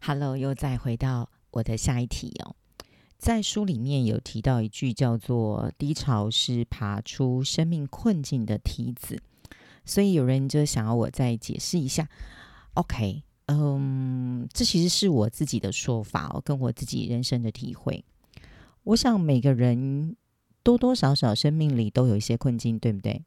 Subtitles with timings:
[0.00, 2.56] Hello，又再回到我的下一题哦。
[3.18, 9.22] 在书里面有提到一句叫做“低潮是爬出生命困境的梯子”，
[9.86, 12.08] 所以有人就想要我再解释一下。
[12.74, 18.04] OK，嗯，这其实是我自己的说法哦，跟我自己人生的体会。
[18.82, 20.16] 我想每个人
[20.62, 23.22] 多多少少生命里都有一些困境，对不对？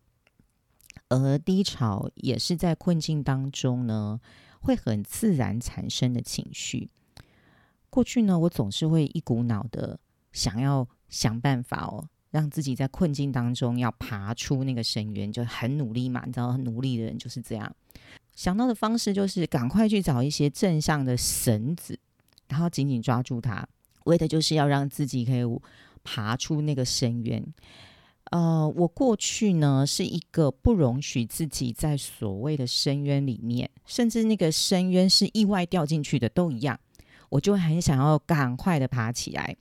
[1.09, 4.19] 而低潮也是在困境当中呢，
[4.67, 6.89] 会很自然产生的情绪。
[7.89, 9.97] 过去呢，我总是会一股脑的
[10.33, 16.23] 想要想办法哦，让自己在困境当中要爬出那个深渊，就很努力嘛。
[16.25, 17.73] 你知道，很努力的人就是这样。
[18.35, 21.97] 想到的方式就是赶快去找一些正向的绳子，
[22.49, 23.65] 然后紧紧抓住它，
[24.03, 25.43] 为的就是要让自己可以
[26.03, 27.41] 爬出那个深渊。
[28.31, 36.77] 呃，我过去呢是一个不容许自己在所谓的深渊里面，甚至那个深渊是意外掉进去的都一样，
[37.29, 39.55] 我就很想要赶快的爬起来，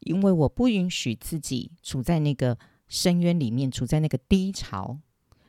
[0.00, 2.56] 因为我不允许自己处在那个
[2.86, 4.98] 深渊里面，处在那个低潮，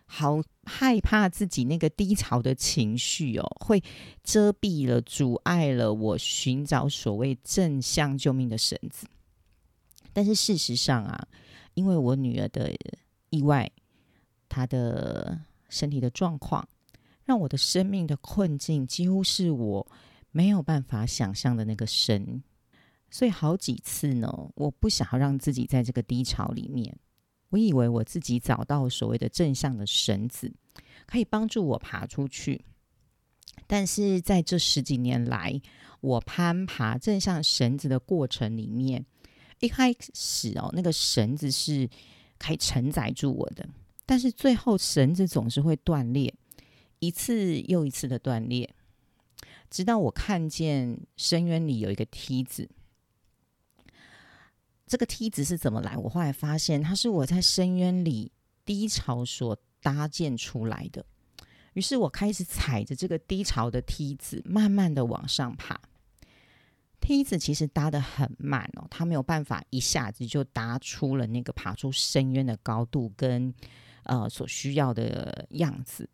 [0.06, 3.84] 好害怕自己那个低潮的情绪哦，会
[4.24, 9.06] 遮蔽了、阻碍了我寻找所谓正向救命的绳子。
[10.12, 11.28] 但是事实上啊。
[11.74, 12.72] 因为我女儿的
[13.30, 13.72] 意外，
[14.48, 16.68] 她的身体的状况，
[17.26, 19.88] 让我的生命的困境几乎是我
[20.32, 22.44] 没有办法想象的那个深。
[23.10, 26.98] 所以好几次呢，我不想要让自己在这个低潮里面。
[27.50, 30.52] 我以为我自己找到所谓的正向的绳子，
[31.06, 32.66] 可以帮助我爬出去。
[33.68, 35.62] 但是在这十几年来，
[36.02, 39.06] 我攀爬正向绳子的过程里面。
[39.64, 41.90] 一开始哦，那个绳子是
[42.38, 43.66] 可以承载住我的，
[44.06, 46.34] 但是最后绳子总是会断裂，
[47.00, 48.70] 一次又一次的断裂，
[49.70, 52.70] 直到我看见深渊里有一个梯子。
[54.86, 55.96] 这个梯子是怎么来？
[55.96, 58.34] 我后来发现，它是我在深渊里
[58.66, 61.06] 低潮所搭建出来的。
[61.72, 65.80] 于是我开始踩着这个低潮的梯子，慢慢的往上爬。
[67.06, 73.54] 梯子其实搭的很慢哦，它没有办法一下子就搭出了那个爬出深渊的高度跟
[74.04, 76.10] 呃所需要的样子。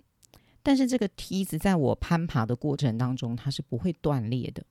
[0.63, 4.65] 但是这个梯子在我攀爬的过程当中，它是不会断裂的。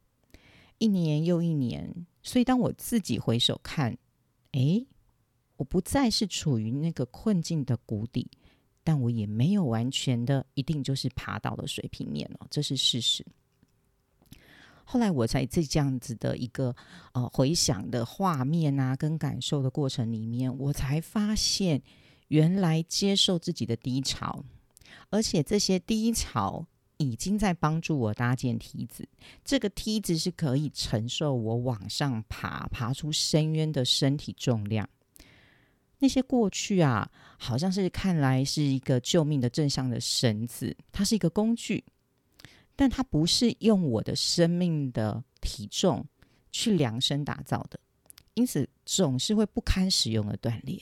[0.78, 1.88] 一年又一年，
[2.20, 3.96] 所以当我自己回首看，
[4.52, 4.84] 诶，
[5.56, 8.28] 我不再是处于那个困境的谷底，
[8.82, 13.24] 但我也没有完全的一定就是爬到了水平面了，这是事实。
[14.90, 16.74] 后来我在这样子的一个
[17.12, 21.82] 呃回想的画面啊，跟感受的过程里面，我才发现，
[22.28, 24.42] 原来接受自己的低潮，
[25.10, 26.64] 而且这些低潮
[26.96, 29.06] 已经在帮助我搭建梯子。
[29.44, 34.88] 这个梯子是可以承受我往上爬、爬出深渊的身体重量。
[35.98, 41.84] 那些过去啊，好像是看来是一个救命的正向的绳子，它是一个工具。
[42.78, 46.06] 但它不是用我的生命的体重
[46.52, 47.80] 去量身打造的，
[48.34, 50.80] 因此总是会不堪使用的断裂。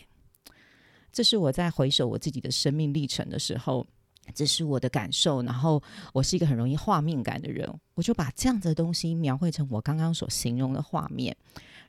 [1.10, 3.86] 这是我在回首我自己的生命历程的时候，
[4.34, 5.40] 这是我的感受。
[5.40, 11.34] 然后我是一个很容易画面感的人，我就把这样的东西描绘成我刚刚所形容的画面。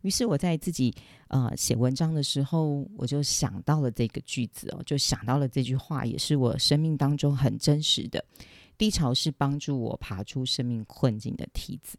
[0.03, 0.95] 于是我在自己
[1.27, 8.23] 呃写文章的时候，我就想到了这个句子哦，就想到了这句话，也是我生命当中很真实的。
[8.77, 11.97] 低潮是帮助我爬出生命困境的梯子。